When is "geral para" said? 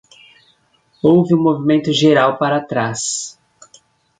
1.93-2.59